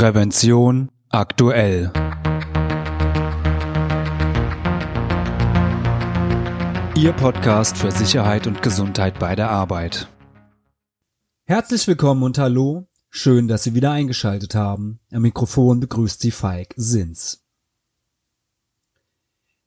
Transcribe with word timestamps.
Prävention 0.00 0.90
aktuell. 1.10 1.92
Ihr 6.96 7.12
Podcast 7.12 7.76
für 7.76 7.90
Sicherheit 7.90 8.46
und 8.46 8.62
Gesundheit 8.62 9.18
bei 9.18 9.36
der 9.36 9.50
Arbeit. 9.50 10.08
Herzlich 11.44 11.86
willkommen 11.86 12.22
und 12.22 12.38
hallo. 12.38 12.88
Schön, 13.10 13.46
dass 13.46 13.62
Sie 13.62 13.74
wieder 13.74 13.92
eingeschaltet 13.92 14.54
haben. 14.54 15.00
Am 15.12 15.20
Mikrofon 15.20 15.80
begrüßt 15.80 16.22
Sie 16.22 16.30
Falk 16.30 16.72
Sins. 16.76 17.44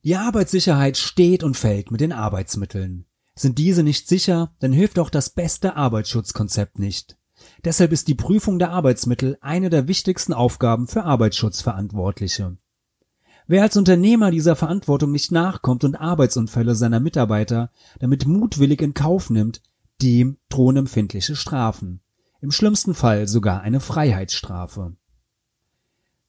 Die 0.04 0.16
Arbeitssicherheit 0.16 0.98
steht 0.98 1.44
und 1.44 1.58
fällt 1.58 1.92
mit 1.92 2.02
den 2.02 2.12
Arbeitsmitteln. 2.12 3.06
Sind 3.36 3.60
diese 3.60 3.84
nicht 3.84 4.08
sicher, 4.08 4.56
dann 4.62 4.74
hilft 4.74 4.98
auch 4.98 5.12
das 5.12 5.30
beste 5.30 5.76
Arbeitsschutzkonzept 5.76 6.80
nicht. 6.80 7.20
Deshalb 7.64 7.94
ist 7.94 8.08
die 8.08 8.16
Prüfung 8.16 8.60
der 8.60 8.72
Arbeitsmittel 8.72 9.38
eine 9.40 9.70
der 9.70 9.88
wichtigsten 9.88 10.34
Aufgaben 10.34 10.88
für 10.88 11.04
Arbeitsschutzverantwortliche. 11.04 12.58
Wer 13.48 13.64
als 13.64 13.78
Unternehmer 13.78 14.32
dieser 14.32 14.56
Verantwortung 14.56 15.12
nicht 15.12 15.32
nachkommt 15.32 15.84
und 15.84 15.96
Arbeitsunfälle 15.96 16.76
seiner 16.76 17.00
Mitarbeiter 17.00 17.72
damit 18.00 18.26
mutwillig 18.26 18.82
in 18.82 18.94
Kauf 18.94 19.30
nimmt, 19.30 19.62
dem 20.02 20.38
drohen 20.50 20.78
empfindliche 20.78 21.36
Strafen. 21.36 22.02
Im 22.42 22.52
schlimmsten 22.52 22.94
Fall 22.94 23.28
sogar 23.28 23.62
eine 23.62 23.80
Freiheitsstrafe. 23.80 24.96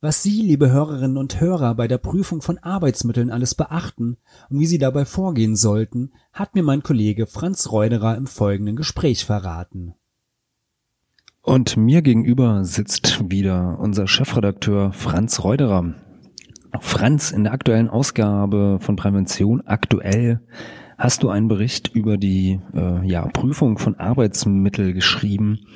Was 0.01 0.23
Sie, 0.23 0.42
liebe 0.42 0.70
Hörerinnen 0.70 1.16
und 1.16 1.41
Hörer, 1.41 1.75
bei 1.75 1.89
der 1.89 1.98
Prüfung 1.98 2.42
von 2.42 2.59
Arbeitsmitteln 2.59 3.30
alles 3.30 3.55
beachten 3.55 4.19
und 4.51 4.61
wie 4.61 4.66
Sie 4.66 4.78
dabei 4.78 5.05
vorgehen 5.06 5.56
sollten, 5.56 6.12
hat 6.33 6.55
mir 6.55 6.62
mein 6.62 6.83
Kollege 6.83 7.27
Franz 7.27 7.73
Reuderer 7.73 8.16
im 8.16 8.27
folgenden 8.27 8.77
Gespräch 8.77 9.25
verraten. 9.25 9.95
Und 11.45 11.77
mir 11.77 12.01
gegenüber 12.01 12.65
sitzt 12.65 13.30
wieder 13.30 13.79
unser 13.79 14.09
Chefredakteur 14.09 14.95
Franz 14.95 15.45
Reuderer. 15.45 15.93
Franz, 16.80 17.33
in 17.33 17.45
der 17.45 17.53
aktuellen 17.53 17.91
Ausgabe 17.91 18.78
von 18.81 18.97
Prävention 18.97 19.61
aktuell 19.67 20.41
hast 20.97 21.23
du 21.23 21.28
einen 21.28 21.48
Bericht 21.48 21.89
über 21.95 22.17
die 22.17 22.61
äh, 22.75 23.06
ja, 23.06 23.27
Prüfung 23.27 23.77
von 23.77 23.97
Arbeitsmittel 23.97 24.95
geschrieben. 24.95 25.67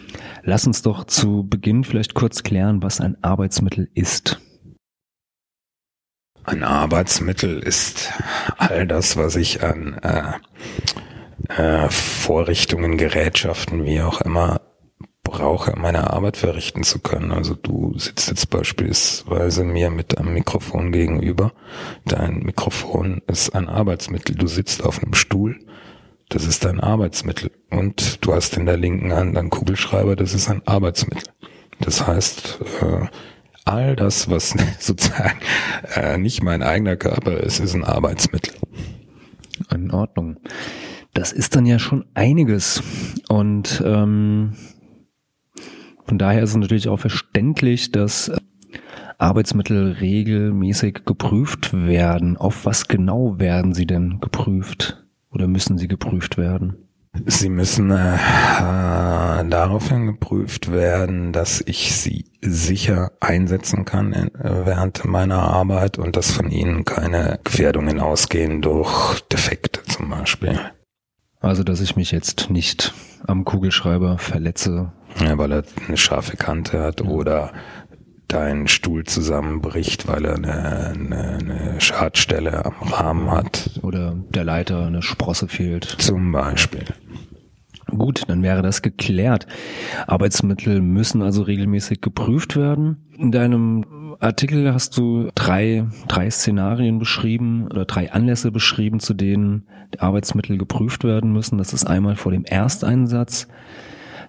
Lass 0.42 0.66
uns 0.66 0.80
doch 0.80 1.04
zu 1.04 1.46
Beginn 1.46 1.84
vielleicht 1.84 2.14
kurz 2.14 2.42
klären, 2.42 2.82
was 2.82 3.02
ein 3.02 3.22
Arbeitsmittel 3.22 3.90
ist. 3.92 4.40
Ein 6.44 6.64
Arbeitsmittel 6.64 7.58
ist 7.58 8.10
all 8.56 8.86
das, 8.86 9.18
was 9.18 9.36
ich 9.36 9.62
an 9.62 9.98
äh, 10.02 10.32
äh, 11.48 11.90
Vorrichtungen, 11.90 12.96
Gerätschaften, 12.96 13.84
wie 13.84 14.00
auch 14.00 14.22
immer 14.22 14.62
brauche, 15.38 15.78
meine 15.78 16.12
Arbeit 16.12 16.36
verrichten 16.36 16.82
zu 16.82 16.98
können. 16.98 17.30
Also 17.30 17.54
du 17.54 17.96
sitzt 17.96 18.28
jetzt 18.28 18.50
beispielsweise 18.50 19.62
mir 19.64 19.88
mit 19.90 20.18
einem 20.18 20.34
Mikrofon 20.34 20.90
gegenüber. 20.90 21.52
Dein 22.04 22.40
Mikrofon 22.40 23.22
ist 23.28 23.54
ein 23.54 23.68
Arbeitsmittel. 23.68 24.34
Du 24.34 24.48
sitzt 24.48 24.84
auf 24.84 25.00
einem 25.00 25.14
Stuhl. 25.14 25.60
Das 26.28 26.44
ist 26.44 26.66
ein 26.66 26.80
Arbeitsmittel. 26.80 27.52
Und 27.70 28.24
du 28.26 28.34
hast 28.34 28.56
in 28.56 28.66
der 28.66 28.76
linken 28.76 29.12
Hand 29.12 29.38
einen 29.38 29.50
Kugelschreiber. 29.50 30.16
Das 30.16 30.34
ist 30.34 30.50
ein 30.50 30.62
Arbeitsmittel. 30.66 31.32
Das 31.80 32.04
heißt, 32.04 32.58
äh, 32.82 33.06
all 33.64 33.94
das, 33.94 34.28
was 34.28 34.56
sozusagen 34.80 35.38
äh, 35.94 36.18
nicht 36.18 36.42
mein 36.42 36.64
eigener 36.64 36.96
Körper 36.96 37.38
ist, 37.38 37.60
ist 37.60 37.74
ein 37.74 37.84
Arbeitsmittel. 37.84 38.54
In 39.72 39.92
Ordnung. 39.92 40.38
Das 41.14 41.32
ist 41.32 41.54
dann 41.54 41.64
ja 41.64 41.78
schon 41.78 42.06
einiges. 42.14 42.82
Und 43.28 43.82
ähm, 43.86 44.52
von 46.08 46.18
daher 46.18 46.42
ist 46.42 46.50
es 46.50 46.56
natürlich 46.56 46.88
auch 46.88 47.00
verständlich, 47.00 47.92
dass 47.92 48.28
äh, 48.28 48.38
Arbeitsmittel 49.18 49.92
regelmäßig 50.00 51.04
geprüft 51.04 51.74
werden. 51.74 52.36
Auf 52.36 52.64
was 52.64 52.88
genau 52.88 53.38
werden 53.38 53.74
sie 53.74 53.86
denn 53.86 54.18
geprüft 54.20 55.04
oder 55.30 55.46
müssen 55.46 55.76
sie 55.76 55.86
geprüft 55.86 56.38
werden? 56.38 56.88
Sie 57.26 57.48
müssen 57.48 57.90
äh, 57.90 58.14
äh 58.14 59.48
daraufhin 59.48 60.06
geprüft 60.06 60.72
werden, 60.72 61.32
dass 61.32 61.62
ich 61.66 61.94
sie 61.94 62.26
sicher 62.42 63.12
einsetzen 63.20 63.84
kann 63.84 64.12
in, 64.12 64.34
äh, 64.34 64.66
während 64.66 65.04
meiner 65.04 65.42
Arbeit 65.42 65.98
und 65.98 66.16
dass 66.16 66.30
von 66.30 66.50
ihnen 66.50 66.84
keine 66.84 67.38
Gefährdungen 67.44 68.00
ausgehen 68.00 68.62
durch 68.62 69.20
Defekte 69.32 69.82
zum 69.84 70.10
Beispiel. 70.10 70.58
Also, 71.40 71.64
dass 71.64 71.80
ich 71.80 71.96
mich 71.96 72.10
jetzt 72.12 72.50
nicht 72.50 72.94
am 73.26 73.44
Kugelschreiber 73.44 74.18
verletze. 74.18 74.92
Ja, 75.20 75.36
weil 75.38 75.52
er 75.52 75.64
eine 75.86 75.96
scharfe 75.96 76.36
Kante 76.36 76.80
hat 76.80 77.02
oder 77.02 77.52
dein 78.28 78.68
Stuhl 78.68 79.04
zusammenbricht, 79.04 80.06
weil 80.06 80.24
er 80.26 80.36
eine, 80.36 80.92
eine, 80.94 81.38
eine 81.38 81.80
Schadstelle 81.80 82.64
am 82.64 82.74
Rahmen 82.82 83.30
hat. 83.30 83.80
Oder 83.82 84.14
der 84.30 84.44
Leiter 84.44 84.86
eine 84.86 85.02
Sprosse 85.02 85.48
fehlt. 85.48 85.84
Zum 85.98 86.30
Beispiel. 86.32 86.84
Gut, 87.86 88.24
dann 88.28 88.42
wäre 88.42 88.60
das 88.60 88.82
geklärt. 88.82 89.46
Arbeitsmittel 90.06 90.82
müssen 90.82 91.22
also 91.22 91.42
regelmäßig 91.42 92.02
geprüft 92.02 92.54
werden. 92.54 93.08
In 93.16 93.32
deinem 93.32 94.16
Artikel 94.20 94.74
hast 94.74 94.96
du 94.98 95.30
drei, 95.34 95.86
drei 96.06 96.30
Szenarien 96.30 96.98
beschrieben 96.98 97.66
oder 97.66 97.86
drei 97.86 98.12
Anlässe 98.12 98.50
beschrieben, 98.50 99.00
zu 99.00 99.14
denen 99.14 99.66
Arbeitsmittel 99.98 100.58
geprüft 100.58 101.04
werden 101.04 101.32
müssen. 101.32 101.56
Das 101.56 101.72
ist 101.72 101.86
einmal 101.86 102.16
vor 102.16 102.32
dem 102.32 102.44
Ersteinsatz, 102.44 103.48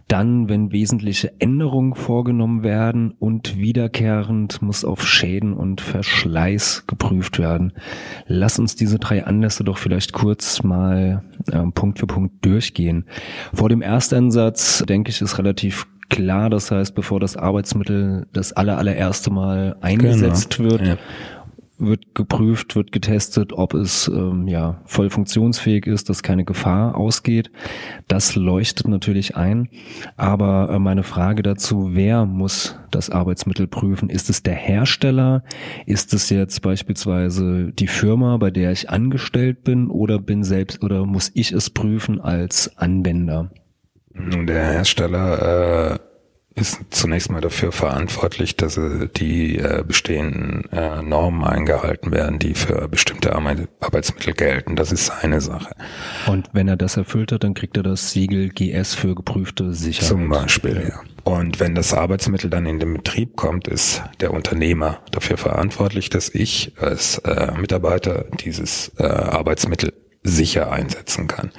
dann, 0.09 0.49
wenn 0.49 0.71
wesentliche 0.71 1.39
Änderungen 1.39 1.93
vorgenommen 1.93 2.63
werden 2.63 3.11
und 3.19 3.57
wiederkehrend 3.57 4.61
muss 4.61 4.83
auf 4.83 5.05
Schäden 5.05 5.53
und 5.53 5.81
Verschleiß 5.81 6.85
geprüft 6.87 7.39
werden. 7.39 7.73
Lass 8.27 8.59
uns 8.59 8.75
diese 8.75 8.99
drei 8.99 9.25
Anlässe 9.25 9.63
doch 9.63 9.77
vielleicht 9.77 10.11
kurz 10.11 10.63
mal 10.63 11.23
äh, 11.51 11.63
Punkt 11.73 11.99
für 11.99 12.07
Punkt 12.07 12.43
durchgehen. 12.43 13.05
Vor 13.53 13.69
dem 13.69 13.81
Erstansatz, 13.81 14.83
denke 14.89 15.11
ich, 15.11 15.21
ist 15.21 15.37
relativ 15.37 15.87
klar. 16.09 16.49
Das 16.49 16.71
heißt, 16.71 16.95
bevor 16.95 17.19
das 17.19 17.37
Arbeitsmittel 17.37 18.27
das 18.33 18.51
aller, 18.51 18.79
allererste 18.79 19.31
Mal 19.31 19.77
eingesetzt 19.81 20.57
genau. 20.57 20.71
wird, 20.71 20.81
ja 20.81 20.97
wird 21.79 22.13
geprüft, 22.13 22.75
wird 22.75 22.91
getestet, 22.91 23.53
ob 23.53 23.73
es 23.73 24.07
ähm, 24.07 24.47
ja 24.47 24.81
voll 24.85 25.09
funktionsfähig 25.09 25.87
ist, 25.87 26.09
dass 26.09 26.23
keine 26.23 26.45
Gefahr 26.45 26.95
ausgeht. 26.95 27.51
Das 28.07 28.35
leuchtet 28.35 28.87
natürlich 28.87 29.35
ein. 29.35 29.69
Aber 30.17 30.69
äh, 30.71 30.79
meine 30.79 31.03
Frage 31.03 31.43
dazu, 31.43 31.89
wer 31.93 32.25
muss 32.25 32.77
das 32.91 33.09
Arbeitsmittel 33.09 33.67
prüfen? 33.67 34.09
Ist 34.09 34.29
es 34.29 34.43
der 34.43 34.55
Hersteller? 34.55 35.43
Ist 35.85 36.13
es 36.13 36.29
jetzt 36.29 36.61
beispielsweise 36.61 37.71
die 37.71 37.87
Firma, 37.87 38.37
bei 38.37 38.51
der 38.51 38.71
ich 38.71 38.89
angestellt 38.89 39.63
bin, 39.63 39.89
oder 39.89 40.19
bin 40.19 40.43
selbst 40.43 40.83
oder 40.83 41.05
muss 41.05 41.31
ich 41.33 41.51
es 41.51 41.69
prüfen 41.69 42.19
als 42.19 42.77
Anwender? 42.77 43.51
Nun, 44.13 44.47
der 44.47 44.73
Hersteller 44.73 45.93
äh 45.93 46.08
ist 46.55 46.79
zunächst 46.89 47.31
mal 47.31 47.41
dafür 47.41 47.71
verantwortlich, 47.71 48.55
dass 48.55 48.79
die 49.15 49.57
äh, 49.57 49.83
bestehenden 49.85 50.69
äh, 50.71 51.01
Normen 51.01 51.43
eingehalten 51.43 52.11
werden, 52.11 52.39
die 52.39 52.53
für 52.53 52.87
bestimmte 52.87 53.33
Arbeitsmittel 53.35 54.33
gelten. 54.33 54.75
Das 54.75 54.91
ist 54.91 55.05
seine 55.07 55.41
Sache. 55.41 55.75
Und 56.27 56.49
wenn 56.53 56.67
er 56.67 56.75
das 56.75 56.97
erfüllt 56.97 57.31
hat, 57.31 57.43
dann 57.43 57.53
kriegt 57.53 57.77
er 57.77 57.83
das 57.83 58.11
Siegel 58.11 58.49
GS 58.49 58.95
für 58.95 59.15
geprüfte 59.15 59.73
Sicherheit. 59.73 60.09
Zum 60.09 60.29
Beispiel, 60.29 60.89
ja. 60.89 60.99
Und 61.23 61.59
wenn 61.59 61.75
das 61.75 61.93
Arbeitsmittel 61.93 62.49
dann 62.49 62.65
in 62.65 62.79
den 62.79 62.93
Betrieb 62.93 63.35
kommt, 63.35 63.67
ist 63.67 64.01
der 64.19 64.33
Unternehmer 64.33 64.99
dafür 65.11 65.37
verantwortlich, 65.37 66.09
dass 66.09 66.33
ich 66.33 66.73
als 66.79 67.19
äh, 67.19 67.51
Mitarbeiter 67.57 68.25
dieses 68.43 68.91
äh, 68.97 69.03
Arbeitsmittel 69.03 69.93
sicher 70.23 70.71
einsetzen 70.71 71.27
kann. 71.27 71.51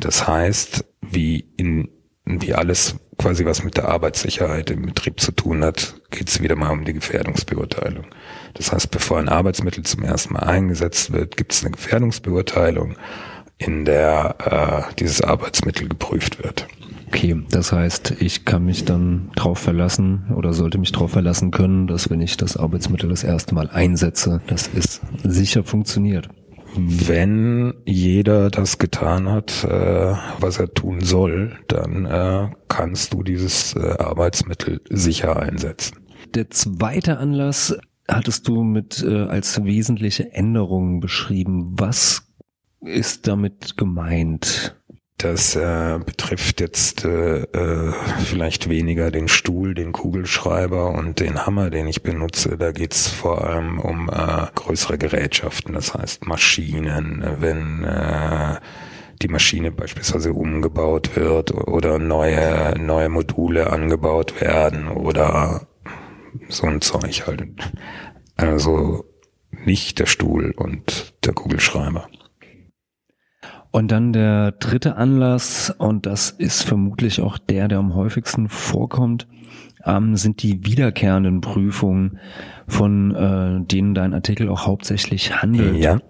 Das 0.00 0.26
heißt, 0.26 0.84
wie 1.02 1.40
in 1.56 1.90
wie 2.24 2.54
alles 2.54 2.96
quasi 3.18 3.44
was 3.44 3.64
mit 3.64 3.76
der 3.76 3.88
Arbeitssicherheit 3.88 4.70
im 4.70 4.86
Betrieb 4.86 5.20
zu 5.20 5.32
tun 5.32 5.64
hat, 5.64 5.94
geht 6.10 6.28
es 6.28 6.40
wieder 6.40 6.56
mal 6.56 6.70
um 6.70 6.84
die 6.84 6.92
Gefährdungsbeurteilung. 6.92 8.06
Das 8.54 8.72
heißt, 8.72 8.90
bevor 8.90 9.18
ein 9.18 9.28
Arbeitsmittel 9.28 9.84
zum 9.84 10.04
ersten 10.04 10.34
Mal 10.34 10.44
eingesetzt 10.44 11.12
wird, 11.12 11.36
gibt 11.36 11.52
es 11.52 11.62
eine 11.62 11.72
Gefährdungsbeurteilung, 11.72 12.96
in 13.58 13.84
der 13.84 14.86
äh, 14.90 14.94
dieses 14.94 15.20
Arbeitsmittel 15.20 15.88
geprüft 15.88 16.42
wird. 16.42 16.68
Okay, 17.08 17.42
das 17.50 17.72
heißt, 17.72 18.16
ich 18.20 18.44
kann 18.44 18.64
mich 18.64 18.84
dann 18.84 19.30
darauf 19.34 19.58
verlassen 19.58 20.26
oder 20.36 20.52
sollte 20.52 20.78
mich 20.78 20.92
darauf 20.92 21.10
verlassen 21.10 21.50
können, 21.50 21.86
dass 21.86 22.10
wenn 22.10 22.20
ich 22.20 22.36
das 22.36 22.56
Arbeitsmittel 22.56 23.08
das 23.08 23.24
erste 23.24 23.54
Mal 23.54 23.68
einsetze, 23.70 24.42
dass 24.46 24.70
es 24.74 25.00
sicher 25.24 25.64
funktioniert 25.64 26.28
wenn 26.74 27.74
jeder 27.84 28.50
das 28.50 28.78
getan 28.78 29.28
hat, 29.28 29.64
äh, 29.64 30.14
was 30.40 30.58
er 30.58 30.72
tun 30.72 31.00
soll, 31.00 31.58
dann 31.68 32.06
äh, 32.06 32.50
kannst 32.68 33.12
du 33.12 33.22
dieses 33.22 33.74
äh, 33.74 33.96
Arbeitsmittel 33.98 34.80
sicher 34.88 35.36
einsetzen. 35.36 35.98
Der 36.34 36.50
zweite 36.50 37.18
Anlass 37.18 37.76
hattest 38.06 38.48
du 38.48 38.62
mit 38.62 39.02
äh, 39.02 39.24
als 39.24 39.64
wesentliche 39.64 40.32
Änderungen 40.32 41.00
beschrieben. 41.00 41.74
Was 41.78 42.22
ist 42.80 43.26
damit 43.26 43.76
gemeint? 43.76 44.77
Das 45.18 45.56
äh, 45.56 45.98
betrifft 45.98 46.60
jetzt 46.60 47.04
äh, 47.04 47.42
äh, 47.42 47.92
vielleicht 48.24 48.68
weniger 48.68 49.10
den 49.10 49.26
Stuhl, 49.26 49.74
den 49.74 49.90
Kugelschreiber 49.90 50.92
und 50.92 51.18
den 51.18 51.44
Hammer, 51.44 51.70
den 51.70 51.88
ich 51.88 52.04
benutze. 52.04 52.56
Da 52.56 52.70
geht's 52.70 53.08
vor 53.08 53.44
allem 53.44 53.80
um 53.80 54.08
äh, 54.08 54.46
größere 54.54 54.96
Gerätschaften, 54.96 55.74
das 55.74 55.92
heißt 55.92 56.26
Maschinen, 56.26 57.24
wenn 57.40 57.82
äh, 57.82 58.60
die 59.20 59.26
Maschine 59.26 59.72
beispielsweise 59.72 60.32
umgebaut 60.32 61.16
wird 61.16 61.52
oder 61.52 61.98
neue, 61.98 62.78
neue 62.78 63.08
Module 63.08 63.70
angebaut 63.70 64.40
werden 64.40 64.86
oder 64.86 65.66
so 66.48 66.68
ein 66.68 66.80
Zeug 66.80 67.26
halt. 67.26 67.42
Also 68.36 69.04
nicht 69.64 69.98
der 69.98 70.06
Stuhl 70.06 70.52
und 70.56 71.14
der 71.24 71.32
Kugelschreiber. 71.32 72.08
Und 73.78 73.92
dann 73.92 74.12
der 74.12 74.50
dritte 74.50 74.96
Anlass, 74.96 75.72
und 75.78 76.04
das 76.04 76.30
ist 76.32 76.64
vermutlich 76.64 77.20
auch 77.20 77.38
der, 77.38 77.68
der 77.68 77.78
am 77.78 77.94
häufigsten 77.94 78.48
vorkommt, 78.48 79.28
ähm, 79.84 80.16
sind 80.16 80.42
die 80.42 80.66
wiederkehrenden 80.66 81.40
Prüfungen, 81.40 82.18
von 82.66 83.14
äh, 83.14 83.64
denen 83.64 83.94
dein 83.94 84.14
Artikel 84.14 84.48
auch 84.48 84.66
hauptsächlich 84.66 85.40
handelt. 85.40 85.76
Ja. 85.76 86.00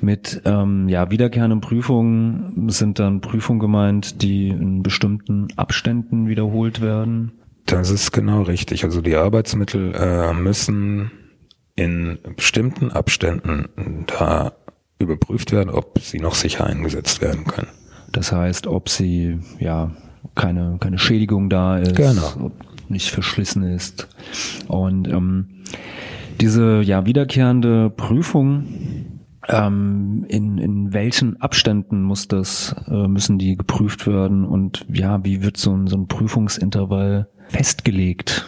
Mit 0.00 0.40
ähm, 0.46 0.88
ja, 0.88 1.10
wiederkehrenden 1.10 1.60
Prüfungen 1.60 2.70
sind 2.70 2.98
dann 2.98 3.20
Prüfungen 3.20 3.60
gemeint, 3.60 4.22
die 4.22 4.48
in 4.48 4.82
bestimmten 4.82 5.48
Abständen 5.56 6.26
wiederholt 6.26 6.80
werden. 6.80 7.32
Das 7.66 7.90
ist 7.90 8.12
genau 8.12 8.40
richtig. 8.44 8.82
Also 8.84 9.02
die 9.02 9.16
Arbeitsmittel 9.16 9.94
äh, 9.94 10.32
müssen 10.32 11.10
in 11.76 12.18
bestimmten 12.36 12.90
Abständen 12.90 14.06
da 14.06 14.52
überprüft 15.00 15.50
werden, 15.50 15.70
ob 15.70 15.98
sie 15.98 16.20
noch 16.20 16.34
sicher 16.34 16.66
eingesetzt 16.66 17.20
werden 17.20 17.44
können. 17.44 17.68
Das 18.12 18.32
heißt, 18.32 18.66
ob 18.66 18.88
sie 18.88 19.38
ja 19.58 19.90
keine 20.34 20.76
keine 20.78 20.98
Schädigung 20.98 21.48
da 21.48 21.78
ist, 21.78 21.96
genau. 21.96 22.46
ob 22.46 22.52
nicht 22.88 23.10
verschlissen 23.10 23.62
ist 23.62 24.08
und 24.68 25.08
ähm, 25.08 25.64
diese 26.40 26.82
ja 26.82 27.06
wiederkehrende 27.06 27.90
Prüfung 27.90 28.66
ähm, 29.48 30.24
in, 30.28 30.58
in 30.58 30.92
welchen 30.92 31.40
Abständen 31.40 32.02
muss 32.02 32.28
das, 32.28 32.74
äh, 32.88 33.08
müssen 33.08 33.38
die 33.38 33.56
geprüft 33.56 34.06
werden 34.06 34.44
und 34.44 34.86
ja, 34.92 35.24
wie 35.24 35.42
wird 35.42 35.56
so 35.56 35.74
ein, 35.74 35.86
so 35.86 35.96
ein 35.96 36.08
Prüfungsintervall 36.08 37.28
festgelegt? 37.48 38.46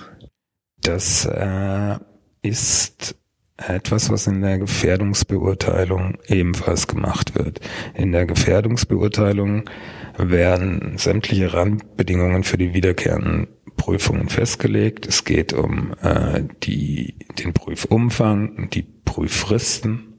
Das 0.83 1.25
äh, 1.25 1.99
ist 2.43 3.17
etwas, 3.69 4.11
was 4.11 4.27
in 4.27 4.41
der 4.43 4.59
Gefährdungsbeurteilung 4.59 6.19
ebenfalls 6.27 6.87
gemacht 6.87 7.35
wird. 7.35 7.61
In 7.95 8.13
der 8.13 8.27
Gefährdungsbeurteilung 8.27 9.69
werden 10.19 10.99
sämtliche 10.99 11.53
Randbedingungen 11.53 12.45
für 12.45 12.59
die 12.59 12.75
wiederkehrenden 12.75 13.49
Prüfungen 13.77 14.29
festgelegt. 14.29 15.07
Es 15.07 15.25
geht 15.25 15.53
um 15.53 15.95
äh, 16.03 16.43
die, 16.63 17.17
den 17.39 17.53
Prüfumfang, 17.53 18.69
die 18.71 18.83
Prüffristen, 18.83 20.15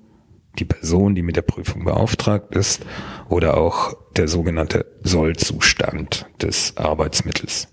die 0.59 0.65
Person, 0.65 1.15
die 1.15 1.23
mit 1.23 1.35
der 1.35 1.41
Prüfung 1.41 1.85
beauftragt 1.85 2.55
ist 2.55 2.85
oder 3.29 3.57
auch 3.57 3.95
der 4.15 4.27
sogenannte 4.27 4.85
Sollzustand 5.01 6.27
des 6.41 6.77
Arbeitsmittels. 6.77 7.69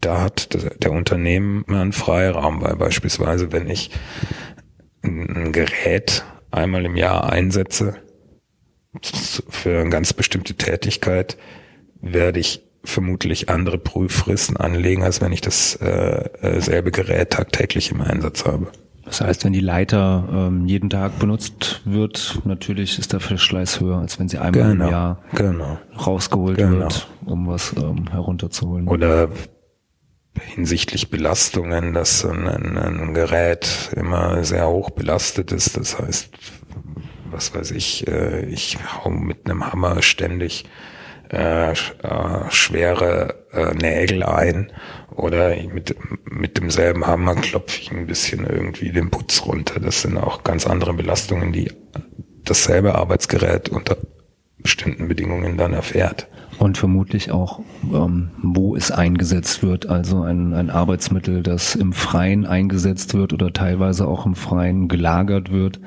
Da 0.00 0.20
hat 0.20 0.82
der 0.82 0.90
Unternehmen 0.90 1.64
einen 1.68 1.92
Freiraum, 1.92 2.60
weil 2.60 2.74
beispielsweise, 2.74 3.52
wenn 3.52 3.70
ich 3.70 3.90
ein 5.02 5.52
Gerät 5.52 6.24
einmal 6.50 6.84
im 6.84 6.96
Jahr 6.96 7.30
einsetze 7.30 7.96
für 9.02 9.80
eine 9.80 9.90
ganz 9.90 10.12
bestimmte 10.12 10.54
Tätigkeit, 10.54 11.38
werde 12.00 12.40
ich 12.40 12.62
vermutlich 12.84 13.48
andere 13.48 13.78
Prüffristen 13.78 14.56
anlegen, 14.56 15.02
als 15.02 15.20
wenn 15.20 15.32
ich 15.32 15.40
das 15.40 15.76
äh, 15.76 16.28
äh, 16.40 16.60
selbe 16.60 16.90
Gerät 16.90 17.30
tagtäglich 17.30 17.90
im 17.90 18.00
Einsatz 18.00 18.44
habe. 18.44 18.66
Das 19.04 19.20
heißt, 19.20 19.44
wenn 19.44 19.52
die 19.52 19.60
Leiter 19.60 20.28
ähm, 20.32 20.66
jeden 20.66 20.88
Tag 20.88 21.18
benutzt 21.18 21.82
wird, 21.84 22.40
natürlich 22.44 22.98
ist 22.98 23.12
der 23.12 23.20
Verschleiß 23.20 23.80
höher, 23.80 23.98
als 23.98 24.18
wenn 24.18 24.28
sie 24.28 24.38
einmal 24.38 24.70
genau, 24.72 24.84
im 24.84 24.90
Jahr 24.90 25.22
genau. 25.34 25.78
rausgeholt 26.06 26.56
Genau. 26.56 26.78
wird, 26.78 27.08
um 27.24 27.46
was 27.46 27.74
ähm, 27.76 28.08
herunterzuholen. 28.10 28.86
Oder 28.88 29.28
hinsichtlich 30.40 31.10
Belastungen, 31.10 31.92
dass 31.92 32.24
ein, 32.24 32.48
ein, 32.48 32.78
ein 32.78 33.14
Gerät 33.14 33.90
immer 33.96 34.44
sehr 34.44 34.68
hoch 34.68 34.90
belastet 34.90 35.52
ist. 35.52 35.76
Das 35.76 35.98
heißt, 35.98 36.30
was 37.30 37.54
weiß 37.54 37.70
ich, 37.72 38.06
äh, 38.08 38.44
ich 38.46 38.78
hau 38.94 39.10
mit 39.10 39.46
einem 39.46 39.72
Hammer 39.72 40.02
ständig 40.02 40.64
äh, 41.30 41.72
äh, 41.72 41.74
schwere 42.50 43.46
äh, 43.52 43.74
Nägel 43.74 44.22
ein 44.22 44.70
oder 45.14 45.56
mit, 45.56 45.96
mit 46.24 46.58
demselben 46.58 47.06
Hammer 47.06 47.34
klopfe 47.36 47.78
ich 47.80 47.90
ein 47.90 48.06
bisschen 48.06 48.46
irgendwie 48.46 48.92
den 48.92 49.10
Putz 49.10 49.46
runter. 49.46 49.80
Das 49.80 50.02
sind 50.02 50.18
auch 50.18 50.44
ganz 50.44 50.66
andere 50.66 50.92
Belastungen, 50.92 51.52
die 51.52 51.72
dasselbe 52.44 52.94
Arbeitsgerät 52.96 53.70
unter 53.70 53.96
bestimmten 54.62 55.08
Bedingungen 55.08 55.56
dann 55.56 55.72
erfährt. 55.72 56.28
Und 56.58 56.78
vermutlich 56.78 57.30
auch, 57.32 57.60
ähm, 57.92 58.30
wo 58.42 58.76
es 58.76 58.90
eingesetzt 58.90 59.62
wird. 59.62 59.88
Also 59.88 60.22
ein, 60.22 60.54
ein 60.54 60.70
Arbeitsmittel, 60.70 61.42
das 61.42 61.74
im 61.74 61.92
Freien 61.92 62.46
eingesetzt 62.46 63.14
wird 63.14 63.32
oder 63.32 63.52
teilweise 63.52 64.06
auch 64.06 64.26
im 64.26 64.34
Freien 64.34 64.86
gelagert 64.88 65.50
wird, 65.50 65.80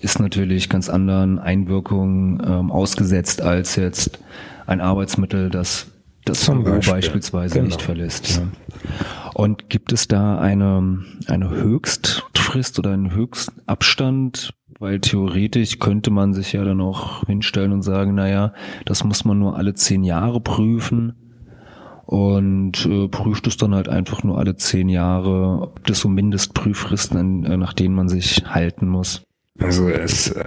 ist 0.00 0.20
natürlich 0.20 0.68
ganz 0.68 0.90
anderen 0.90 1.38
Einwirkungen 1.38 2.42
ähm, 2.46 2.70
ausgesetzt 2.70 3.40
als 3.40 3.76
jetzt 3.76 4.18
ein 4.66 4.80
Arbeitsmittel, 4.80 5.48
das 5.48 5.86
das 6.24 6.40
Zum 6.40 6.64
Beispiel. 6.64 6.92
beispielsweise 6.94 7.54
Genau. 7.56 7.66
nicht 7.66 7.82
verlässt. 7.82 8.36
Ja. 8.38 8.42
Und 9.34 9.68
gibt 9.68 9.92
es 9.92 10.08
da 10.08 10.38
eine, 10.38 11.00
eine 11.26 11.50
Höchstfrist 11.50 12.78
oder 12.78 12.92
einen 12.92 13.14
Höchstabstand? 13.14 14.54
Weil 14.78 15.00
theoretisch 15.00 15.78
könnte 15.78 16.10
man 16.10 16.34
sich 16.34 16.52
ja 16.52 16.64
dann 16.64 16.80
auch 16.80 17.24
hinstellen 17.26 17.72
und 17.72 17.82
sagen, 17.82 18.14
naja, 18.14 18.52
das 18.84 19.04
muss 19.04 19.24
man 19.24 19.38
nur 19.38 19.56
alle 19.56 19.74
zehn 19.74 20.04
Jahre 20.04 20.40
prüfen 20.40 21.14
und 22.06 22.84
äh, 22.86 23.08
prüft 23.08 23.46
es 23.46 23.56
dann 23.56 23.74
halt 23.74 23.88
einfach 23.88 24.22
nur 24.24 24.38
alle 24.38 24.56
zehn 24.56 24.88
Jahre, 24.88 25.62
ob 25.62 25.86
das 25.86 26.00
so 26.00 26.08
Mindestprüffristen, 26.08 27.44
äh, 27.44 27.56
nach 27.56 27.72
denen 27.72 27.94
man 27.94 28.08
sich 28.08 28.44
halten 28.46 28.88
muss. 28.88 29.22
Also 29.58 29.88
es 29.88 30.30
äh, 30.30 30.44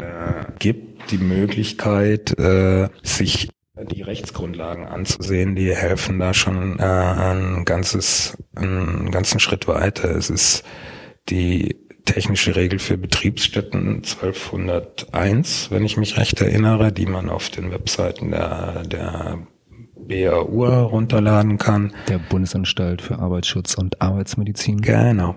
gibt 0.59 1.12
die 1.12 1.18
Möglichkeit, 1.18 2.38
äh, 2.38 2.89
sich 3.01 3.50
die 3.91 4.01
Rechtsgrundlagen 4.01 4.85
anzusehen, 4.85 5.56
die 5.56 5.74
helfen 5.74 6.19
da 6.19 6.33
schon 6.33 6.79
äh, 6.79 6.83
ein 6.83 7.63
ganzes, 7.63 8.38
einen 8.56 9.12
ganzen 9.12 9.39
Schritt 9.39 9.68
weiter. 9.68 10.09
Es 10.15 10.29
ist 10.29 10.63
die 11.29 11.75
technische 12.18 12.56
Regel 12.56 12.80
für 12.80 12.98
Betriebsstätten 12.98 13.98
1201, 13.98 15.70
wenn 15.70 15.86
ich 15.86 15.98
mich 15.98 16.18
recht 16.18 16.41
erinnere, 16.41 16.91
die 16.91 17.06
man 17.06 17.30
auf 17.30 17.51
den 17.51 17.70
Webseiten 17.70 18.32
der, 18.32 18.82
der 18.88 19.38
BAU 19.96 20.88
runterladen 20.88 21.60
kann. 21.60 21.94
Der 22.10 22.18
Bundesanstalt 22.18 23.03
für 23.03 23.20
Arbeitsschutz 23.20 23.75
und 23.75 24.01
Arbeitsmedizin. 24.01 24.82
Genau. 24.82 25.36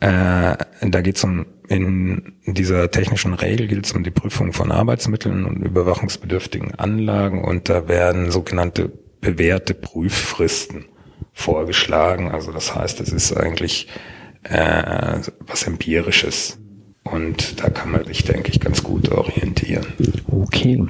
Äh, 0.00 0.56
da 0.82 1.00
geht 1.00 1.14
es 1.14 1.22
um, 1.22 1.46
in 1.68 2.34
dieser 2.44 2.90
technischen 2.90 3.32
Regel 3.32 3.68
geht 3.68 3.86
es 3.86 3.92
um 3.92 4.02
die 4.02 4.10
Prüfung 4.10 4.52
von 4.52 4.72
Arbeitsmitteln 4.72 5.44
und 5.44 5.62
überwachungsbedürftigen 5.62 6.74
Anlagen 6.74 7.44
und 7.44 7.68
da 7.68 7.86
werden 7.86 8.32
sogenannte 8.32 8.90
bewährte 9.20 9.74
Prüffristen 9.74 10.86
vorgeschlagen. 11.32 12.32
Also 12.32 12.50
das 12.50 12.74
heißt, 12.74 13.00
es 13.00 13.12
ist 13.12 13.36
eigentlich 13.36 13.86
äh, 14.44 15.20
was 15.40 15.66
Empirisches. 15.66 16.58
Und 17.04 17.62
da 17.62 17.68
kann 17.68 17.90
man 17.90 18.04
sich, 18.04 18.24
denke 18.24 18.50
ich, 18.50 18.60
ganz 18.60 18.82
gut 18.82 19.10
orientieren. 19.10 19.86
Okay. 20.30 20.84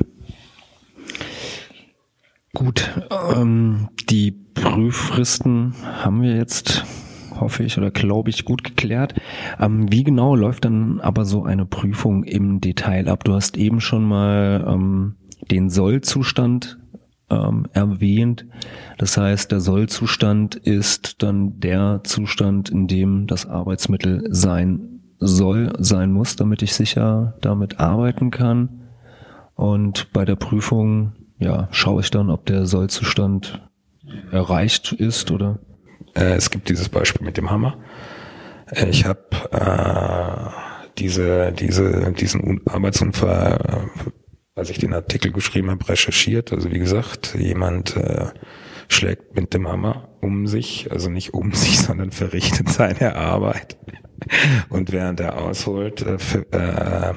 Gut, 2.54 2.92
ähm, 3.10 3.88
die 4.08 4.30
Prüffristen 4.30 5.74
haben 5.82 6.22
wir 6.22 6.36
jetzt, 6.36 6.84
hoffe 7.40 7.64
ich 7.64 7.76
oder 7.76 7.90
glaube 7.90 8.30
ich, 8.30 8.44
gut 8.44 8.62
geklärt. 8.62 9.14
Ähm, 9.58 9.90
wie 9.90 10.04
genau 10.04 10.36
läuft 10.36 10.64
dann 10.64 11.00
aber 11.00 11.24
so 11.24 11.44
eine 11.44 11.66
Prüfung 11.66 12.22
im 12.22 12.60
Detail 12.60 13.08
ab? 13.08 13.24
Du 13.24 13.34
hast 13.34 13.56
eben 13.56 13.80
schon 13.80 14.04
mal 14.04 14.64
ähm, 14.68 15.16
den 15.50 15.68
Sollzustand 15.68 16.78
ähm, 17.34 17.66
erwähnt. 17.72 18.46
Das 18.98 19.16
heißt, 19.16 19.50
der 19.50 19.60
Sollzustand 19.60 20.54
ist 20.54 21.22
dann 21.22 21.58
der 21.60 22.00
Zustand, 22.04 22.70
in 22.70 22.86
dem 22.86 23.26
das 23.26 23.46
Arbeitsmittel 23.46 24.24
sein 24.30 25.00
soll, 25.18 25.72
sein 25.78 26.12
muss, 26.12 26.36
damit 26.36 26.62
ich 26.62 26.74
sicher 26.74 27.34
damit 27.40 27.80
arbeiten 27.80 28.30
kann. 28.30 28.68
Und 29.54 30.12
bei 30.12 30.24
der 30.24 30.36
Prüfung, 30.36 31.12
ja, 31.38 31.68
schaue 31.70 32.00
ich 32.00 32.10
dann, 32.10 32.30
ob 32.30 32.46
der 32.46 32.66
Sollzustand 32.66 33.68
erreicht 34.30 34.92
ist 34.92 35.30
oder. 35.30 35.58
Äh, 36.14 36.34
es 36.34 36.50
gibt 36.50 36.68
dieses 36.68 36.88
Beispiel 36.88 37.24
mit 37.24 37.36
dem 37.36 37.50
Hammer. 37.50 37.78
Äh, 38.66 38.88
Ich 38.90 39.04
habe 39.04 39.20
äh, 39.52 40.50
diese, 40.98 41.52
diese, 41.52 42.12
diesen 42.12 42.42
Un- 42.42 42.60
Arbeitsunfall 42.66 43.88
als 44.54 44.70
ich 44.70 44.78
den 44.78 44.94
Artikel 44.94 45.32
geschrieben 45.32 45.70
habe, 45.70 45.88
recherchiert. 45.88 46.52
Also 46.52 46.70
wie 46.70 46.78
gesagt, 46.78 47.34
jemand 47.34 47.96
äh, 47.96 48.28
schlägt 48.88 49.34
mit 49.34 49.52
dem 49.54 49.68
Hammer 49.68 50.08
um 50.20 50.46
sich, 50.46 50.90
also 50.90 51.10
nicht 51.10 51.34
um 51.34 51.52
sich, 51.54 51.78
sondern 51.78 52.12
verrichtet 52.12 52.68
seine 52.68 53.16
Arbeit. 53.16 53.76
Und 54.68 54.92
während 54.92 55.20
er 55.20 55.38
ausholt, 55.38 56.02
äh, 56.02 56.16
äh, 56.56 57.14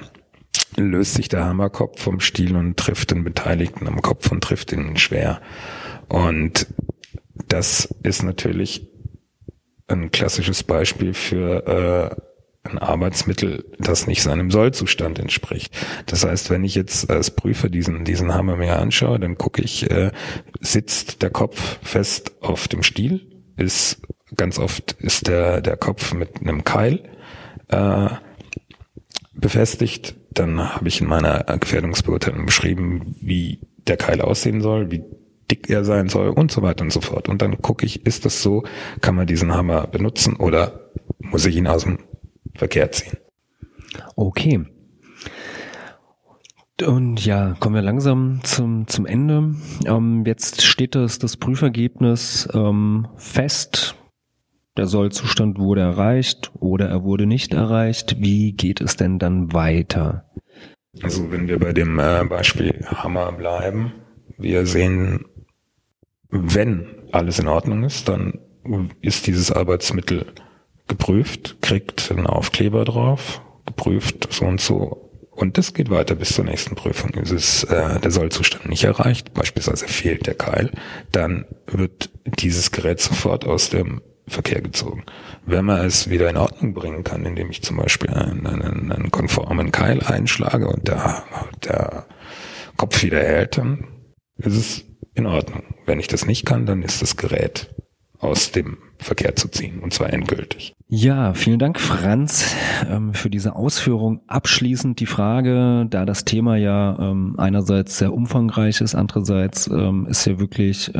löst 0.75 1.13
sich 1.13 1.29
der 1.29 1.45
Hammerkopf 1.45 2.01
vom 2.01 2.19
Stiel 2.19 2.55
und 2.55 2.77
trifft 2.77 3.11
den 3.11 3.23
Beteiligten 3.23 3.87
am 3.87 4.01
Kopf 4.01 4.31
und 4.31 4.43
trifft 4.43 4.71
ihn 4.73 4.97
schwer. 4.97 5.41
Und 6.09 6.67
das 7.47 7.93
ist 8.03 8.23
natürlich 8.23 8.87
ein 9.87 10.11
klassisches 10.11 10.63
Beispiel 10.63 11.13
für 11.13 12.17
äh, 12.17 12.26
ein 12.69 12.77
Arbeitsmittel, 12.77 13.65
das 13.79 14.07
nicht 14.07 14.21
seinem 14.21 14.51
Sollzustand 14.51 15.19
entspricht. 15.19 15.75
Das 16.05 16.25
heißt, 16.25 16.49
wenn 16.49 16.63
ich 16.63 16.75
jetzt 16.75 17.09
als 17.09 17.31
Prüfer 17.31 17.69
diesen, 17.69 18.03
diesen 18.05 18.33
Hammer 18.33 18.55
mir 18.55 18.77
anschaue, 18.77 19.19
dann 19.19 19.37
gucke 19.37 19.61
ich, 19.61 19.89
äh, 19.89 20.11
sitzt 20.59 21.21
der 21.21 21.29
Kopf 21.29 21.79
fest 21.81 22.33
auf 22.41 22.67
dem 22.67 22.83
Stiel, 22.83 23.21
ist 23.55 24.01
ganz 24.35 24.59
oft 24.59 24.93
ist 24.93 25.27
der, 25.27 25.61
der 25.61 25.77
Kopf 25.77 26.13
mit 26.13 26.41
einem 26.41 26.63
Keil 26.63 27.03
äh, 27.69 28.09
befestigt. 29.33 30.15
Dann 30.31 30.75
habe 30.75 30.87
ich 30.87 31.01
in 31.01 31.07
meiner 31.07 31.43
Gefährdungsbeurteilung 31.59 32.45
beschrieben, 32.45 33.15
wie 33.21 33.59
der 33.87 33.97
Keil 33.97 34.21
aussehen 34.21 34.61
soll, 34.61 34.91
wie 34.91 35.03
dick 35.49 35.69
er 35.69 35.85
sein 35.85 36.09
soll 36.09 36.29
und 36.29 36.51
so 36.51 36.61
weiter 36.61 36.83
und 36.83 36.91
so 36.91 37.01
fort. 37.01 37.29
Und 37.29 37.41
dann 37.41 37.61
gucke 37.61 37.85
ich, 37.85 38.05
ist 38.05 38.25
das 38.25 38.41
so, 38.41 38.63
kann 39.01 39.15
man 39.15 39.27
diesen 39.27 39.53
Hammer 39.53 39.87
benutzen 39.87 40.35
oder 40.35 40.91
muss 41.19 41.45
ich 41.45 41.55
ihn 41.55 41.67
aus 41.67 41.83
dem 41.83 41.99
Verkehr 42.57 42.91
ziehen? 42.91 43.17
Okay. 44.15 44.65
Und 46.85 47.25
ja, 47.25 47.55
kommen 47.59 47.75
wir 47.75 47.81
langsam 47.81 48.41
zum, 48.43 48.87
zum 48.87 49.05
Ende. 49.05 49.55
Ähm, 49.85 50.23
jetzt 50.25 50.61
steht 50.61 50.93
das, 50.93 51.17
das 51.17 51.37
Prüfergebnis 51.37 52.47
ähm, 52.53 53.07
fest. 53.15 53.95
Der 54.75 54.85
Sollzustand 54.85 55.57
wurde 55.57 55.81
erreicht 55.81 56.51
oder 56.59 56.87
er 56.87 57.03
wurde 57.03 57.25
nicht 57.25 57.53
erreicht. 57.53 58.17
Wie 58.19 58.53
geht 58.53 58.79
es 58.79 58.95
denn 58.95 59.17
dann 59.17 59.53
weiter? 59.53 60.29
Also 61.01 61.31
wenn 61.31 61.47
wir 61.47 61.57
bei 61.59 61.73
dem 61.73 61.97
äh, 61.97 62.23
Beispiel 62.25 62.85
Hammer 62.85 63.31
bleiben, 63.31 63.93
wir 64.37 64.67
sehen 64.67 65.25
wenn 66.29 66.87
alles 67.11 67.39
in 67.39 67.47
Ordnung 67.47 67.83
ist, 67.83 68.07
dann 68.09 68.39
ist 69.01 69.27
dieses 69.27 69.51
Arbeitsmittel 69.51 70.25
geprüft, 70.87 71.57
kriegt 71.61 72.11
einen 72.11 72.27
Aufkleber 72.27 72.85
drauf, 72.85 73.41
geprüft 73.65 74.27
so 74.31 74.45
und 74.45 74.61
so. 74.61 75.03
Und 75.31 75.57
das 75.59 75.73
geht 75.73 75.91
weiter 75.91 76.15
bis 76.15 76.33
zur 76.33 76.45
nächsten 76.45 76.75
Prüfung. 76.75 77.11
Ist 77.11 77.31
es 77.31 77.63
äh, 77.65 77.99
der 77.99 78.09
Sollzustand 78.09 78.67
nicht 78.69 78.85
erreicht, 78.85 79.33
beispielsweise 79.33 79.87
fehlt 79.87 80.25
der 80.25 80.33
Keil, 80.33 80.71
dann 81.11 81.45
wird 81.67 82.09
dieses 82.39 82.71
Gerät 82.71 82.99
sofort 82.99 83.45
aus 83.45 83.69
dem 83.69 84.01
Verkehr 84.27 84.61
gezogen. 84.61 85.03
Wenn 85.45 85.65
man 85.65 85.85
es 85.85 86.09
wieder 86.09 86.29
in 86.29 86.37
Ordnung 86.37 86.73
bringen 86.73 87.03
kann, 87.03 87.25
indem 87.25 87.49
ich 87.49 87.61
zum 87.61 87.77
Beispiel 87.77 88.09
einen, 88.09 88.45
einen, 88.45 88.91
einen 88.91 89.11
konformen 89.11 89.71
Keil 89.71 90.01
einschlage 90.01 90.67
und 90.67 90.87
der, 90.87 91.23
der 91.63 92.05
Kopf 92.75 93.03
wieder 93.03 93.19
hält, 93.19 93.57
dann 93.57 93.87
ist 94.37 94.55
es 94.55 94.85
in 95.13 95.27
Ordnung. 95.27 95.63
Wenn 95.85 95.99
ich 95.99 96.07
das 96.07 96.25
nicht 96.25 96.45
kann, 96.45 96.65
dann 96.65 96.83
ist 96.83 97.01
das 97.01 97.15
Gerät 97.15 97.73
aus 98.19 98.51
dem 98.51 98.77
Verkehr 98.97 99.35
zu 99.35 99.47
ziehen 99.47 99.79
und 99.79 99.93
zwar 99.93 100.11
endgültig. 100.11 100.73
Ja, 100.89 101.33
vielen 101.33 101.59
Dank, 101.59 101.79
Franz, 101.79 102.55
ähm, 102.89 103.13
für 103.13 103.29
diese 103.29 103.55
Ausführung. 103.55 104.21
Abschließend 104.27 104.99
die 104.99 105.05
Frage, 105.05 105.85
da 105.89 106.05
das 106.05 106.25
Thema 106.25 106.55
ja 106.55 106.97
ähm, 106.99 107.35
einerseits 107.37 107.97
sehr 107.97 108.13
umfangreich 108.13 108.81
ist, 108.81 108.95
andererseits 108.95 109.67
ähm, 109.67 110.07
ist 110.09 110.25
ja 110.25 110.39
wirklich 110.39 110.91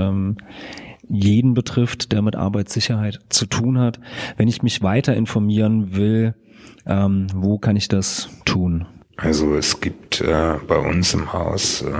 jeden 1.10 1.54
betrifft, 1.54 2.12
der 2.12 2.22
mit 2.22 2.36
Arbeitssicherheit 2.36 3.20
zu 3.30 3.46
tun 3.46 3.80
hat. 3.80 4.00
Wenn 4.36 4.50
ich 4.50 4.62
mich 4.62 4.84
weiter 4.84 5.16
informieren 5.16 5.96
will, 5.96 6.36
wo 6.86 7.58
kann 7.60 7.78
ich 7.78 7.88
das 7.88 8.28
tun? 8.44 8.86
Also 9.18 9.56
es 9.56 9.82
gibt 9.82 10.22
äh, 10.22 10.56
bei 10.68 10.78
uns 10.78 11.16
im 11.16 11.34
Haus 11.34 11.82
äh, 11.82 11.92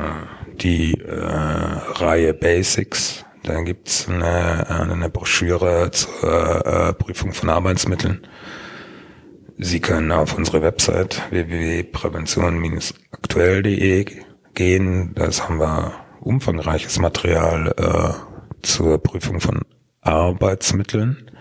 die 0.62 0.94
äh, 0.94 1.20
Reihe 1.20 2.34
Basics. 2.34 3.26
Da 3.48 3.62
gibt's 3.62 4.08
eine, 4.10 4.70
eine 4.70 5.10
Broschüre 5.10 5.89
zur 5.92 6.66
äh, 6.66 6.92
Prüfung 6.92 7.32
von 7.32 7.50
Arbeitsmitteln. 7.50 8.27
Sie 9.58 9.80
können 9.80 10.12
auf 10.12 10.38
unsere 10.38 10.62
Website 10.62 11.22
www.prävention-aktuell.de 11.30 14.06
gehen. 14.54 15.13
Das 15.16 15.48
haben 15.48 15.62
wir 15.62 15.94
umfangreiches 16.20 17.00
Material 17.00 17.74
äh, 17.77 18.10
zur 18.63 19.01
Prüfung 19.01 19.39
von 19.39 19.62
Arbeitsmitteln. 20.01 21.32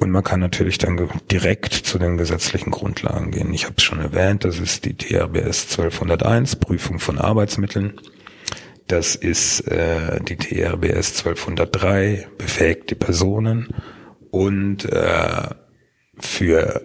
Und 0.00 0.10
man 0.10 0.24
kann 0.24 0.40
natürlich 0.40 0.78
dann 0.78 1.08
direkt 1.30 1.74
zu 1.74 2.00
den 2.00 2.16
gesetzlichen 2.16 2.72
Grundlagen 2.72 3.30
gehen. 3.30 3.54
Ich 3.54 3.66
habe 3.66 3.76
es 3.76 3.84
schon 3.84 4.00
erwähnt, 4.00 4.44
das 4.44 4.58
ist 4.58 4.84
die 4.84 4.96
TRBS 4.96 5.78
1201, 5.78 6.56
Prüfung 6.56 6.98
von 6.98 7.18
Arbeitsmitteln. 7.18 8.00
Das 8.88 9.14
ist 9.14 9.60
äh, 9.68 10.20
die 10.20 10.36
TRBS 10.36 11.24
1203, 11.24 12.28
befähigte 12.36 12.96
Personen. 12.96 13.68
Und 14.30 14.84
äh, 14.86 15.48
für 16.18 16.82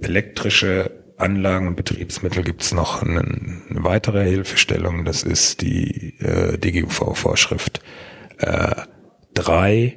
elektrische 0.00 0.90
Anlagen 1.16 1.68
und 1.68 1.76
Betriebsmittel 1.76 2.42
gibt 2.42 2.62
es 2.62 2.72
noch 2.72 3.02
eine, 3.02 3.20
eine, 3.20 3.84
weitere 3.84 4.24
Hilfestellung. 4.24 5.04
Das 5.04 5.22
ist 5.22 5.62
die 5.62 6.18
äh, 6.18 6.58
DGUV-Vorschrift 6.58 7.80
äh, 8.38 8.74
3 9.34 9.96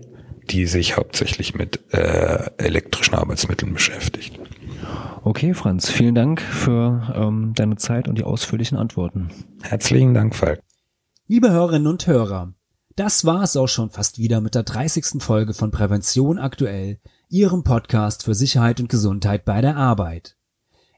die 0.50 0.66
sich 0.66 0.98
hauptsächlich 0.98 1.56
mit 1.56 1.94
äh, 1.94 2.50
elektrischen 2.58 3.16
Arbeitsmitteln 3.16 3.74
beschäftigt. 3.74 4.40
Okay, 5.24 5.54
Franz, 5.54 5.90
vielen 5.90 6.16
Dank 6.16 6.42
für 6.42 7.14
ähm, 7.16 7.52
deine 7.56 7.76
Zeit 7.76 8.08
und 8.08 8.18
die 8.18 8.24
ausführlichen 8.24 8.78
Antworten. 8.78 9.30
Herzlichen 9.62 10.14
Dank, 10.14 10.36
Falk. 10.36 10.62
Liebe 11.30 11.52
Hörerinnen 11.52 11.88
und 11.88 12.08
Hörer, 12.08 12.54
das 12.96 13.26
war 13.26 13.44
es 13.44 13.58
auch 13.58 13.68
schon 13.68 13.90
fast 13.90 14.18
wieder 14.18 14.40
mit 14.40 14.56
der 14.56 14.64
30. 14.64 15.22
Folge 15.22 15.54
von 15.54 15.72
Prävention 15.72 16.40
aktuell, 16.40 17.02
Ihrem 17.28 17.66
Podcast 17.66 18.24
für 18.24 18.34
Sicherheit 18.34 18.80
und 18.80 18.88
Gesundheit 18.88 19.44
bei 19.44 19.60
der 19.60 19.76
Arbeit. 19.76 20.38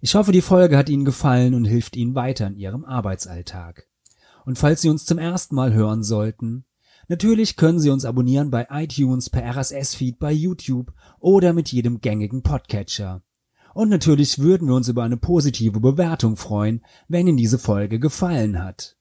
Ich 0.01 0.13
hoffe, 0.13 0.31
die 0.31 0.43
Folge 0.43 0.77
hat 0.77 0.87
Ihnen 0.87 1.03
gefallen 1.03 1.55
und 1.55 1.65
hilft 1.65 1.95
Ihnen 1.95 2.13
weiter 2.13 2.45
in 2.45 2.57
Ihrem 2.57 2.85
Arbeitsalltag. 2.85 3.87
Und 4.45 4.59
falls 4.59 4.81
Sie 4.81 4.89
uns 4.89 5.03
zum 5.03 5.17
ersten 5.17 5.55
Mal 5.55 5.73
hören 5.73 6.03
sollten, 6.03 6.63
Natürlich 7.07 7.55
können 7.55 7.79
Sie 7.79 7.89
uns 7.89 8.05
abonnieren 8.05 8.51
bei 8.51 8.67
iTunes, 8.69 9.31
per 9.31 9.43
RSS-Feed, 9.43 10.19
bei 10.19 10.31
YouTube 10.31 10.93
oder 11.19 11.53
mit 11.53 11.71
jedem 11.71 12.01
gängigen 12.01 12.43
Podcatcher. 12.43 13.23
Und 13.73 13.89
natürlich 13.89 14.37
würden 14.37 14.67
wir 14.67 14.75
uns 14.75 14.89
über 14.89 15.01
eine 15.01 15.17
positive 15.17 15.79
Bewertung 15.79 16.37
freuen, 16.37 16.85
wenn 17.07 17.25
Ihnen 17.25 17.37
diese 17.37 17.57
Folge 17.57 17.97
gefallen 17.97 18.63
hat. 18.63 18.98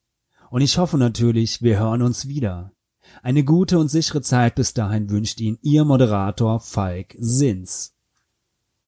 Und 0.50 0.62
ich 0.62 0.78
hoffe 0.78 0.98
natürlich, 0.98 1.62
wir 1.62 1.78
hören 1.78 2.02
uns 2.02 2.28
wieder. 2.28 2.72
Eine 3.22 3.44
gute 3.44 3.78
und 3.78 3.88
sichere 3.88 4.22
Zeit 4.22 4.54
bis 4.54 4.74
dahin 4.74 5.10
wünscht 5.10 5.40
Ihnen 5.40 5.58
Ihr 5.62 5.84
Moderator 5.84 6.60
Falk 6.60 7.16
Sins. 7.18 7.97